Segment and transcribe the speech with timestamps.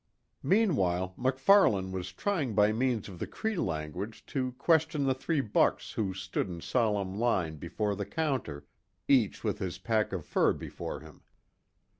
[0.41, 5.91] Meanwhile MacFarlane was trying by means of the Cree language to question the three bucks
[5.91, 8.65] who stood in solemn line before the counter,
[9.07, 11.21] each with his pack of fur before him.